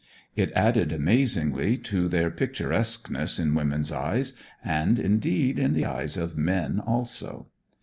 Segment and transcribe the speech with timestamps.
[0.35, 4.33] It added amazingly to their picturesqueness in women's eyes,
[4.65, 7.49] and, indeed, in the eyes of men also.